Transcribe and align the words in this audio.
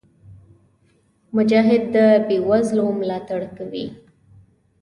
مجاهد 1.35 1.83
د 1.95 1.97
بېوزلو 2.27 2.85
ملاتړ 3.01 3.41
کوي. 3.57 3.87